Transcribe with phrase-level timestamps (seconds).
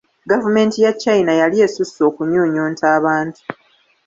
[0.29, 3.39] Gavumenti ya China yali esusse okunyuunyunta abantu.